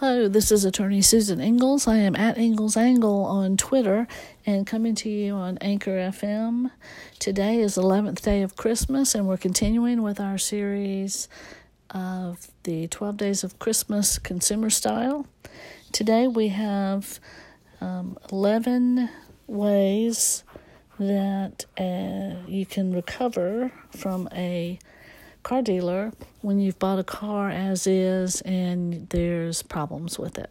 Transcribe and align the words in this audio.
Hello, 0.00 0.28
this 0.28 0.50
is 0.50 0.64
attorney 0.64 1.02
Susan 1.02 1.42
Ingalls. 1.42 1.86
I 1.86 1.98
am 1.98 2.16
at 2.16 2.38
Ingalls 2.38 2.74
Angle 2.74 3.22
on 3.22 3.58
Twitter 3.58 4.08
and 4.46 4.66
coming 4.66 4.94
to 4.94 5.10
you 5.10 5.34
on 5.34 5.58
Anchor 5.58 5.90
FM. 5.90 6.70
Today 7.18 7.58
is 7.60 7.76
11th 7.76 8.22
day 8.22 8.40
of 8.40 8.56
Christmas, 8.56 9.14
and 9.14 9.28
we're 9.28 9.36
continuing 9.36 10.00
with 10.00 10.18
our 10.18 10.38
series 10.38 11.28
of 11.90 12.48
the 12.62 12.88
12 12.88 13.18
Days 13.18 13.44
of 13.44 13.58
Christmas 13.58 14.18
Consumer 14.18 14.70
Style. 14.70 15.26
Today 15.92 16.26
we 16.26 16.48
have 16.48 17.20
um, 17.82 18.16
11 18.32 19.10
ways 19.48 20.44
that 20.98 21.66
uh, 21.78 22.48
you 22.48 22.64
can 22.64 22.94
recover 22.94 23.70
from 23.94 24.30
a 24.32 24.78
car 25.42 25.62
dealer 25.62 26.12
when 26.40 26.58
you've 26.58 26.78
bought 26.78 26.98
a 26.98 27.04
car 27.04 27.50
as 27.50 27.86
is 27.86 28.40
and 28.42 29.08
there's 29.10 29.62
problems 29.62 30.18
with 30.18 30.38
it. 30.38 30.50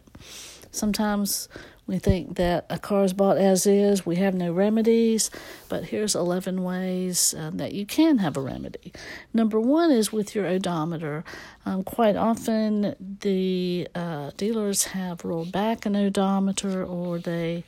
Sometimes 0.72 1.48
we 1.90 1.98
think 1.98 2.36
that 2.36 2.66
a 2.70 2.78
car 2.78 3.02
is 3.02 3.12
bought 3.12 3.36
as 3.36 3.66
is, 3.66 4.06
we 4.06 4.14
have 4.16 4.32
no 4.32 4.52
remedies, 4.52 5.28
but 5.68 5.86
here's 5.86 6.14
11 6.14 6.62
ways 6.62 7.34
uh, 7.36 7.50
that 7.54 7.72
you 7.72 7.84
can 7.84 8.18
have 8.18 8.36
a 8.36 8.40
remedy. 8.40 8.92
Number 9.34 9.58
one 9.58 9.90
is 9.90 10.12
with 10.12 10.32
your 10.32 10.46
odometer. 10.46 11.24
Um, 11.66 11.82
quite 11.82 12.14
often, 12.14 12.94
the 13.20 13.88
uh, 13.96 14.30
dealers 14.36 14.84
have 14.84 15.24
rolled 15.24 15.50
back 15.50 15.84
an 15.84 15.96
odometer 15.96 16.84
or 16.84 17.18
they 17.18 17.64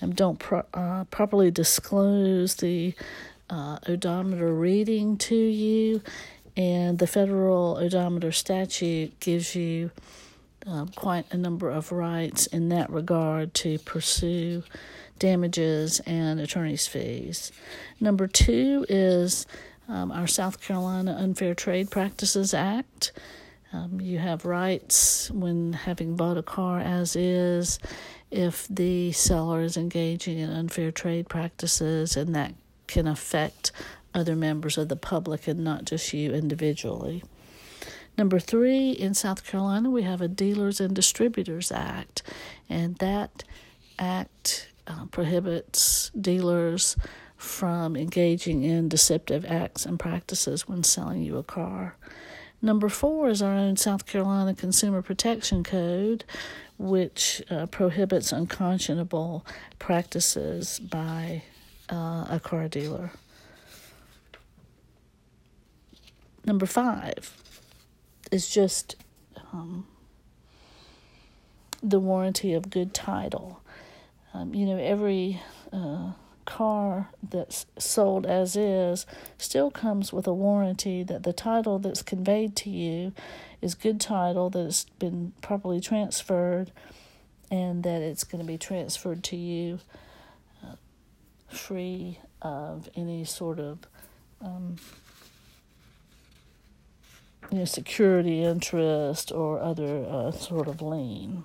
um, 0.00 0.14
don't 0.14 0.38
pro- 0.38 0.64
uh, 0.72 1.04
properly 1.04 1.50
disclose 1.50 2.54
the 2.56 2.94
uh, 3.50 3.78
odometer 3.86 4.54
reading 4.54 5.18
to 5.18 5.36
you 5.36 6.00
and 6.56 6.98
the 6.98 7.06
federal 7.06 7.76
odometer 7.76 8.32
statute 8.32 9.18
gives 9.20 9.54
you 9.54 9.90
um, 10.66 10.88
quite 10.96 11.32
a 11.32 11.36
number 11.36 11.70
of 11.70 11.92
rights 11.92 12.46
in 12.46 12.70
that 12.70 12.90
regard 12.90 13.54
to 13.54 13.78
pursue 13.80 14.62
damages 15.18 16.00
and 16.00 16.40
attorney's 16.40 16.86
fees. 16.86 17.52
Number 18.00 18.26
two 18.26 18.84
is 18.88 19.46
um, 19.88 20.10
our 20.10 20.26
South 20.26 20.60
Carolina 20.60 21.16
Unfair 21.18 21.54
Trade 21.54 21.90
Practices 21.90 22.52
Act. 22.52 23.12
Um, 23.72 24.00
you 24.00 24.18
have 24.18 24.44
rights 24.44 25.30
when 25.30 25.72
having 25.72 26.16
bought 26.16 26.38
a 26.38 26.42
car 26.42 26.80
as 26.80 27.16
is 27.16 27.78
if 28.30 28.66
the 28.68 29.12
seller 29.12 29.62
is 29.62 29.76
engaging 29.76 30.38
in 30.38 30.50
unfair 30.50 30.90
trade 30.90 31.28
practices, 31.28 32.16
and 32.16 32.34
that 32.34 32.54
can 32.86 33.06
affect 33.06 33.72
other 34.16 34.34
members 34.34 34.78
of 34.78 34.88
the 34.88 34.96
public 34.96 35.46
and 35.46 35.62
not 35.62 35.84
just 35.84 36.12
you 36.12 36.32
individually. 36.32 37.22
Number 38.18 38.38
three, 38.40 38.92
in 38.92 39.12
South 39.12 39.44
Carolina, 39.44 39.90
we 39.90 40.02
have 40.02 40.22
a 40.22 40.28
Dealers 40.28 40.80
and 40.80 40.96
Distributors 40.96 41.70
Act, 41.70 42.22
and 42.68 42.96
that 42.96 43.44
act 43.98 44.68
uh, 44.86 45.04
prohibits 45.06 46.10
dealers 46.18 46.96
from 47.36 47.94
engaging 47.94 48.62
in 48.62 48.88
deceptive 48.88 49.44
acts 49.44 49.84
and 49.84 50.00
practices 50.00 50.66
when 50.66 50.82
selling 50.82 51.22
you 51.22 51.36
a 51.36 51.42
car. 51.42 51.96
Number 52.62 52.88
four 52.88 53.28
is 53.28 53.42
our 53.42 53.52
own 53.52 53.76
South 53.76 54.06
Carolina 54.06 54.54
Consumer 54.54 55.02
Protection 55.02 55.62
Code, 55.62 56.24
which 56.78 57.42
uh, 57.50 57.66
prohibits 57.66 58.32
unconscionable 58.32 59.44
practices 59.78 60.78
by 60.78 61.42
uh, 61.90 62.26
a 62.30 62.40
car 62.42 62.66
dealer. 62.68 63.10
Number 66.46 66.66
five 66.66 67.36
is 68.30 68.48
just 68.48 68.94
um, 69.52 69.86
the 71.82 71.98
warranty 71.98 72.54
of 72.54 72.70
good 72.70 72.94
title. 72.94 73.60
Um, 74.32 74.54
you 74.54 74.64
know, 74.64 74.78
every 74.78 75.42
uh, 75.72 76.12
car 76.44 77.08
that's 77.28 77.66
sold 77.78 78.24
as 78.26 78.54
is 78.56 79.06
still 79.38 79.72
comes 79.72 80.12
with 80.12 80.28
a 80.28 80.32
warranty 80.32 81.02
that 81.02 81.24
the 81.24 81.32
title 81.32 81.80
that's 81.80 82.02
conveyed 82.02 82.54
to 82.56 82.70
you 82.70 83.12
is 83.60 83.74
good 83.74 84.00
title, 84.00 84.48
that 84.50 84.66
it's 84.66 84.84
been 85.00 85.32
properly 85.42 85.80
transferred, 85.80 86.70
and 87.50 87.82
that 87.82 88.02
it's 88.02 88.22
going 88.22 88.40
to 88.40 88.46
be 88.46 88.58
transferred 88.58 89.24
to 89.24 89.36
you 89.36 89.80
uh, 90.64 90.76
free 91.48 92.20
of 92.40 92.88
any 92.94 93.24
sort 93.24 93.58
of 93.58 93.78
um, 94.40 94.76
you 97.50 97.58
know, 97.58 97.64
security 97.64 98.42
interest 98.42 99.32
or 99.32 99.60
other 99.60 100.04
uh, 100.04 100.30
sort 100.30 100.68
of 100.68 100.82
lien. 100.82 101.44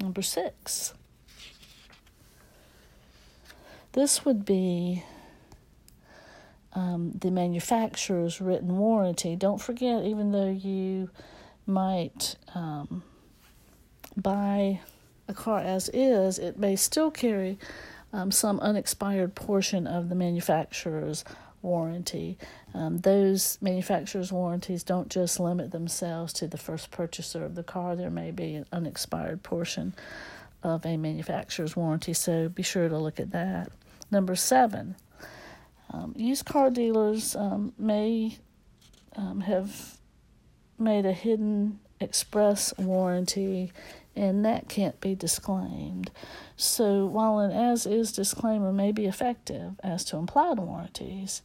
Number 0.00 0.22
six. 0.22 0.94
This 3.92 4.24
would 4.24 4.44
be 4.44 5.04
um, 6.72 7.12
the 7.12 7.30
manufacturer's 7.30 8.40
written 8.40 8.78
warranty. 8.78 9.36
Don't 9.36 9.60
forget, 9.60 10.04
even 10.04 10.32
though 10.32 10.50
you 10.50 11.10
might 11.66 12.36
um, 12.54 13.02
buy 14.16 14.80
a 15.28 15.34
car 15.34 15.60
as 15.60 15.88
is, 15.90 16.38
it 16.38 16.58
may 16.58 16.74
still 16.74 17.10
carry 17.10 17.58
um, 18.12 18.30
some 18.30 18.58
unexpired 18.60 19.34
portion 19.34 19.86
of 19.86 20.08
the 20.08 20.14
manufacturer's 20.14 21.24
warranty. 21.62 22.38
Um, 22.74 22.98
those 22.98 23.58
manufacturers' 23.60 24.32
warranties 24.32 24.82
don't 24.82 25.08
just 25.08 25.40
limit 25.40 25.70
themselves 25.70 26.32
to 26.34 26.46
the 26.46 26.58
first 26.58 26.90
purchaser 26.90 27.44
of 27.44 27.54
the 27.54 27.62
car, 27.62 27.96
there 27.96 28.10
may 28.10 28.30
be 28.30 28.54
an 28.54 28.66
unexpired 28.72 29.42
portion 29.42 29.94
of 30.62 30.84
a 30.86 30.96
manufacturer's 30.96 31.76
warranty, 31.76 32.12
so 32.12 32.48
be 32.48 32.62
sure 32.62 32.88
to 32.88 32.98
look 32.98 33.18
at 33.18 33.32
that. 33.32 33.70
Number 34.10 34.36
seven, 34.36 34.96
um, 35.90 36.14
used 36.16 36.44
car 36.44 36.70
dealers 36.70 37.34
um, 37.36 37.72
may 37.78 38.38
um, 39.16 39.40
have 39.40 39.98
made 40.78 41.06
a 41.06 41.12
hidden 41.12 41.80
express 42.00 42.76
warranty 42.78 43.72
and 44.14 44.44
that 44.44 44.68
can't 44.68 45.00
be 45.00 45.14
disclaimed. 45.14 46.10
So, 46.56 47.06
while 47.06 47.38
an 47.38 47.50
as 47.50 47.86
is 47.86 48.12
disclaimer 48.12 48.72
may 48.72 48.92
be 48.92 49.06
effective 49.06 49.80
as 49.82 50.04
to 50.06 50.16
implied 50.16 50.58
warranties, 50.58 51.42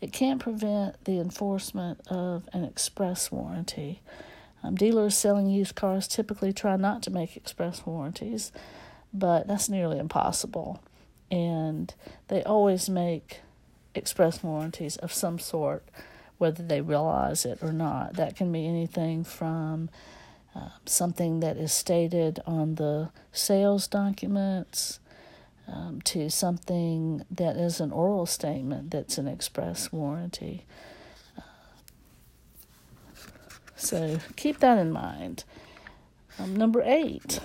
it 0.00 0.12
can't 0.12 0.40
prevent 0.40 1.04
the 1.04 1.18
enforcement 1.18 2.00
of 2.08 2.48
an 2.52 2.64
express 2.64 3.30
warranty. 3.30 4.00
Um, 4.62 4.74
dealers 4.74 5.16
selling 5.16 5.48
used 5.48 5.74
cars 5.74 6.08
typically 6.08 6.52
try 6.52 6.76
not 6.76 7.02
to 7.04 7.10
make 7.10 7.36
express 7.36 7.84
warranties, 7.86 8.52
but 9.12 9.46
that's 9.46 9.68
nearly 9.68 9.98
impossible. 9.98 10.82
And 11.30 11.94
they 12.28 12.42
always 12.42 12.88
make 12.88 13.40
express 13.94 14.42
warranties 14.42 14.96
of 14.96 15.12
some 15.12 15.38
sort, 15.38 15.84
whether 16.38 16.62
they 16.62 16.80
realize 16.80 17.44
it 17.44 17.58
or 17.62 17.72
not. 17.72 18.14
That 18.14 18.36
can 18.36 18.52
be 18.52 18.66
anything 18.66 19.24
from 19.24 19.88
uh, 20.56 20.70
something 20.86 21.40
that 21.40 21.56
is 21.56 21.72
stated 21.72 22.40
on 22.46 22.76
the 22.76 23.10
sales 23.30 23.86
documents 23.86 25.00
um, 25.68 26.00
to 26.02 26.30
something 26.30 27.24
that 27.30 27.56
is 27.56 27.80
an 27.80 27.90
oral 27.90 28.24
statement 28.24 28.90
that's 28.90 29.18
an 29.18 29.28
express 29.28 29.92
warranty. 29.92 30.64
So 33.74 34.18
keep 34.36 34.60
that 34.60 34.78
in 34.78 34.90
mind. 34.90 35.44
Um, 36.38 36.56
number 36.56 36.82
eight. 36.84 37.40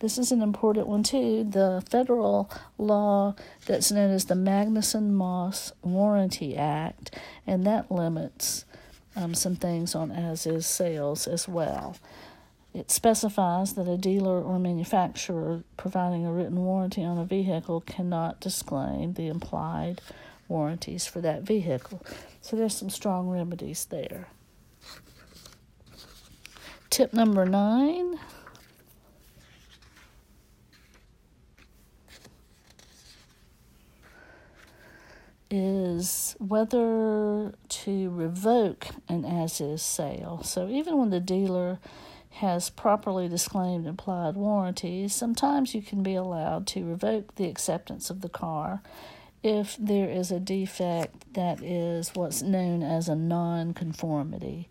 This 0.00 0.18
is 0.18 0.30
an 0.30 0.42
important 0.42 0.86
one 0.86 1.02
too. 1.02 1.44
The 1.44 1.82
federal 1.88 2.50
law 2.78 3.34
that's 3.66 3.90
known 3.90 4.10
as 4.10 4.26
the 4.26 4.34
Magnuson 4.34 5.10
Moss 5.10 5.72
Warranty 5.82 6.56
Act, 6.56 7.16
and 7.46 7.66
that 7.66 7.90
limits 7.90 8.64
um, 9.18 9.34
some 9.34 9.56
things 9.56 9.94
on 9.94 10.12
as 10.12 10.46
is 10.46 10.66
sales 10.66 11.26
as 11.26 11.48
well. 11.48 11.96
It 12.72 12.90
specifies 12.90 13.74
that 13.74 13.88
a 13.88 13.96
dealer 13.96 14.40
or 14.40 14.58
manufacturer 14.58 15.64
providing 15.76 16.24
a 16.24 16.32
written 16.32 16.64
warranty 16.64 17.02
on 17.02 17.18
a 17.18 17.24
vehicle 17.24 17.80
cannot 17.80 18.40
disclaim 18.40 19.14
the 19.14 19.26
implied 19.26 20.00
warranties 20.46 21.06
for 21.06 21.20
that 21.20 21.42
vehicle. 21.42 22.00
So 22.40 22.56
there's 22.56 22.76
some 22.76 22.90
strong 22.90 23.28
remedies 23.28 23.86
there. 23.86 24.28
Tip 26.90 27.12
number 27.12 27.44
nine 27.44 28.18
is 35.98 36.36
whether 36.38 37.52
to 37.68 38.10
revoke 38.10 38.88
an 39.08 39.24
as 39.24 39.60
is 39.60 39.82
sale. 39.82 40.42
So 40.44 40.68
even 40.68 40.98
when 40.98 41.10
the 41.10 41.20
dealer 41.20 41.78
has 42.30 42.70
properly 42.70 43.28
disclaimed 43.28 43.86
implied 43.86 44.36
warranties, 44.36 45.14
sometimes 45.14 45.74
you 45.74 45.82
can 45.82 46.02
be 46.02 46.14
allowed 46.14 46.66
to 46.68 46.84
revoke 46.84 47.34
the 47.34 47.48
acceptance 47.48 48.10
of 48.10 48.20
the 48.20 48.28
car 48.28 48.82
if 49.42 49.76
there 49.78 50.08
is 50.08 50.30
a 50.30 50.40
defect 50.40 51.34
that 51.34 51.62
is 51.62 52.14
what's 52.14 52.42
known 52.42 52.82
as 52.82 53.08
a 53.08 53.16
non-conformity. 53.16 54.68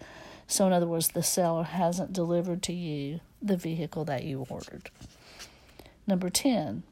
So, 0.47 0.65
in 0.67 0.73
other 0.73 0.87
words, 0.87 1.09
the 1.09 1.23
seller 1.23 1.63
hasn't 1.63 2.13
delivered 2.13 2.63
to 2.63 2.73
you 2.73 3.19
the 3.41 3.57
vehicle 3.57 4.05
that 4.05 4.23
you 4.23 4.45
ordered. 4.49 4.89
Number 6.05 6.29
10. 6.29 6.83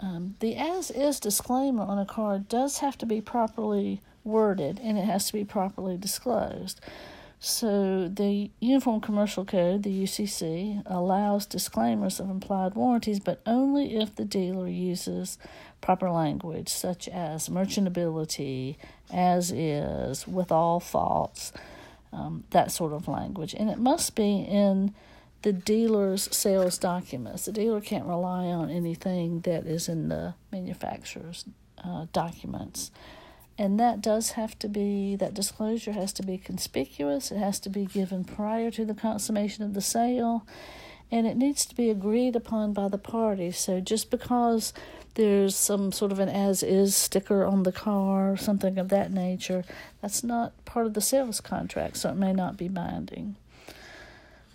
Um, 0.00 0.36
the 0.40 0.56
as 0.56 0.90
is 0.90 1.20
disclaimer 1.20 1.82
on 1.82 1.98
a 1.98 2.06
card 2.06 2.48
does 2.48 2.78
have 2.78 2.98
to 2.98 3.06
be 3.06 3.20
properly 3.20 4.02
worded 4.24 4.80
and 4.82 4.98
it 4.98 5.04
has 5.04 5.26
to 5.28 5.32
be 5.32 5.44
properly 5.44 5.96
disclosed. 5.96 6.80
So, 7.38 8.08
the 8.08 8.50
Uniform 8.60 9.02
Commercial 9.02 9.44
Code, 9.44 9.82
the 9.82 10.02
UCC, 10.04 10.82
allows 10.86 11.44
disclaimers 11.44 12.18
of 12.18 12.30
implied 12.30 12.74
warranties, 12.74 13.20
but 13.20 13.42
only 13.44 13.96
if 13.96 14.14
the 14.16 14.24
dealer 14.24 14.66
uses 14.66 15.36
proper 15.82 16.10
language, 16.10 16.70
such 16.70 17.08
as 17.08 17.50
merchantability, 17.50 18.76
as 19.12 19.52
is, 19.52 20.26
with 20.26 20.50
all 20.50 20.80
faults, 20.80 21.52
um, 22.10 22.44
that 22.50 22.72
sort 22.72 22.94
of 22.94 23.06
language. 23.06 23.54
And 23.54 23.68
it 23.68 23.78
must 23.78 24.14
be 24.14 24.38
in 24.40 24.94
the 25.46 25.52
dealer's 25.52 26.28
sales 26.36 26.76
documents. 26.76 27.44
The 27.44 27.52
dealer 27.52 27.80
can't 27.80 28.04
rely 28.04 28.46
on 28.46 28.68
anything 28.68 29.42
that 29.42 29.64
is 29.64 29.88
in 29.88 30.08
the 30.08 30.34
manufacturer's 30.50 31.44
uh, 31.84 32.06
documents. 32.12 32.90
And 33.56 33.78
that 33.78 34.00
does 34.00 34.32
have 34.32 34.58
to 34.58 34.68
be, 34.68 35.14
that 35.14 35.34
disclosure 35.34 35.92
has 35.92 36.12
to 36.14 36.24
be 36.24 36.36
conspicuous. 36.36 37.30
It 37.30 37.38
has 37.38 37.60
to 37.60 37.70
be 37.70 37.86
given 37.86 38.24
prior 38.24 38.72
to 38.72 38.84
the 38.84 38.92
consummation 38.92 39.62
of 39.62 39.74
the 39.74 39.80
sale. 39.80 40.44
And 41.12 41.28
it 41.28 41.36
needs 41.36 41.64
to 41.66 41.76
be 41.76 41.90
agreed 41.90 42.34
upon 42.34 42.72
by 42.72 42.88
the 42.88 42.98
parties. 42.98 43.56
So 43.56 43.78
just 43.78 44.10
because 44.10 44.72
there's 45.14 45.54
some 45.54 45.92
sort 45.92 46.10
of 46.10 46.18
an 46.18 46.28
as 46.28 46.64
is 46.64 46.96
sticker 46.96 47.44
on 47.44 47.62
the 47.62 47.70
car 47.70 48.36
something 48.36 48.78
of 48.78 48.88
that 48.88 49.12
nature, 49.12 49.62
that's 50.02 50.24
not 50.24 50.64
part 50.64 50.86
of 50.86 50.94
the 50.94 51.00
sales 51.00 51.40
contract, 51.40 51.98
so 51.98 52.10
it 52.10 52.16
may 52.16 52.32
not 52.32 52.56
be 52.56 52.66
binding. 52.66 53.36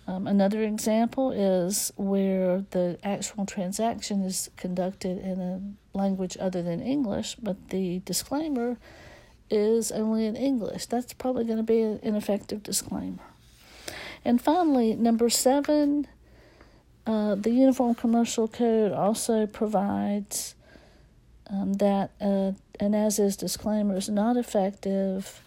Um, 0.06 0.26
another 0.26 0.62
example 0.62 1.30
is 1.30 1.92
where 1.96 2.64
the 2.70 2.98
actual 3.04 3.46
transaction 3.46 4.22
is 4.22 4.50
conducted 4.56 5.18
in 5.18 5.40
a 5.40 5.96
language 5.96 6.36
other 6.40 6.62
than 6.62 6.80
English, 6.80 7.36
but 7.36 7.68
the 7.68 8.00
disclaimer 8.00 8.78
is 9.48 9.92
only 9.92 10.26
in 10.26 10.34
English. 10.34 10.86
That's 10.86 11.12
probably 11.12 11.44
going 11.44 11.58
to 11.58 11.62
be 11.62 11.82
an 11.82 12.00
ineffective 12.02 12.62
disclaimer. 12.62 13.22
And 14.24 14.40
finally, 14.40 14.94
number 14.94 15.28
seven, 15.28 16.08
uh, 17.06 17.34
the 17.34 17.50
Uniform 17.50 17.94
Commercial 17.94 18.48
Code 18.48 18.92
also 18.92 19.46
provides 19.46 20.54
um, 21.48 21.74
that 21.74 22.10
uh, 22.20 22.52
an 22.80 22.94
as 22.94 23.18
is 23.18 23.36
disclaimer 23.36 23.96
is 23.96 24.08
not 24.08 24.36
effective 24.36 25.42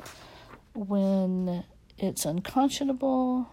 when 0.74 1.64
it's 1.98 2.26
unconscionable 2.26 3.50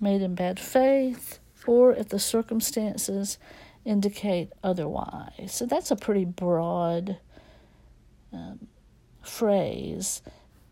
made 0.00 0.22
in 0.22 0.34
bad 0.34 0.60
faith, 0.60 1.38
or 1.66 1.92
if 1.92 2.08
the 2.08 2.18
circumstances 2.18 3.38
indicate 3.84 4.52
otherwise. 4.62 5.52
So 5.52 5.66
that's 5.66 5.90
a 5.90 5.96
pretty 5.96 6.24
broad 6.24 7.18
um, 8.32 8.66
phrase. 9.22 10.22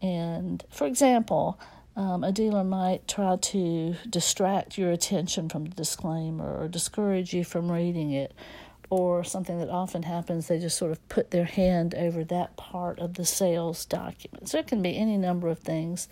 And 0.03 0.65
for 0.71 0.87
example, 0.87 1.59
um, 1.97 2.25
a 2.25 2.33
dealer 2.33 2.65
might 2.65 3.07
try 3.07 3.37
to 3.37 3.95
distract 4.11 4.77
your 4.77 4.91
attention 4.91 5.49
from 5.49 5.65
the 5.65 5.75
disclaimer 5.75 6.59
or 6.61 6.69
discourage 6.69 7.33
you 7.33 7.45
from 7.45 7.71
reading 7.71 8.11
it, 8.11 8.35
or 8.91 9.25
something 9.25 9.59
that 9.59 9.71
often 9.71 10.03
happens, 10.03 10.47
they 10.47 10.59
just 10.59 10.77
sort 10.77 10.93
of 10.93 11.09
put 11.09 11.31
their 11.31 11.47
hand 11.47 11.95
over 11.95 12.23
that 12.23 12.57
part 12.57 12.99
of 12.99 13.15
the 13.15 13.25
sales 13.25 13.87
document. 13.87 14.49
So 14.49 14.59
it 14.59 14.67
can 14.67 14.83
be 14.83 14.97
any 14.97 15.17
number 15.17 15.49
of 15.49 15.59
things 15.59 16.09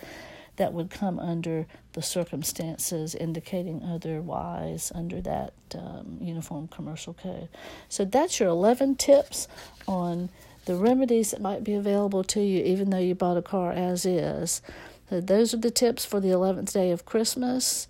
that 0.56 0.72
would 0.72 0.90
come 0.90 1.18
under 1.18 1.66
the 1.92 2.02
circumstances 2.02 3.14
indicating 3.14 3.82
otherwise 3.82 4.92
under 4.94 5.20
that 5.20 5.54
um, 5.74 6.18
Uniform 6.20 6.68
Commercial 6.68 7.14
Code. 7.14 7.48
So 7.88 8.04
that's 8.04 8.38
your 8.38 8.50
11 8.50 8.96
tips 8.96 9.48
on 9.88 10.30
the 10.64 10.76
remedies 10.76 11.32
that 11.32 11.40
might 11.40 11.64
be 11.64 11.74
available 11.74 12.22
to 12.22 12.40
you 12.40 12.62
even 12.64 12.90
though 12.90 12.98
you 12.98 13.14
bought 13.14 13.36
a 13.36 13.42
car 13.42 13.72
as 13.72 14.06
is. 14.06 14.62
So 15.10 15.20
those 15.20 15.52
are 15.52 15.58
the 15.58 15.70
tips 15.70 16.04
for 16.04 16.20
the 16.20 16.28
11th 16.28 16.72
day 16.72 16.90
of 16.90 17.04
Christmas. 17.04 17.88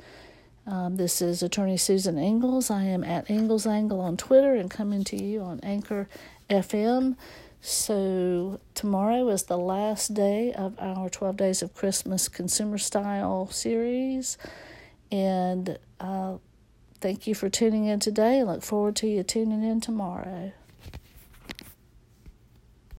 Um, 0.67 0.97
this 0.97 1.21
is 1.21 1.43
Attorney 1.43 1.77
Susan 1.77 2.19
Ingalls. 2.19 2.71
I 2.71 2.85
am 2.85 3.03
at 3.03 3.29
Ingalls 3.29 3.67
Angle 3.67 4.01
on 4.01 4.17
Twitter 4.17 4.55
and 4.55 4.71
coming 4.71 5.03
to 5.05 5.23
you 5.23 5.41
on 5.41 5.61
Anchor 5.61 6.09
FM. 6.49 7.17
So, 7.65 8.59
tomorrow 8.75 9.29
is 9.29 9.45
the 9.45 9.57
last 9.57 10.15
day 10.15 10.53
of 10.53 10.75
our 10.81 11.09
12 11.09 11.37
Days 11.37 11.63
of 11.63 11.73
Christmas 11.73 12.27
Consumer 12.27 12.77
Style 12.77 13.49
series. 13.53 14.37
And 15.13 15.79
uh, 16.01 16.39
thank 17.01 17.29
you 17.29 17.37
for 17.37 17.49
tuning 17.49 17.85
in 17.85 18.01
today. 18.01 18.41
I 18.41 18.43
look 18.43 18.65
forward 18.65 18.97
to 18.97 19.07
you 19.07 19.23
tuning 19.23 19.63
in 19.63 19.81
tomorrow. 19.81 20.51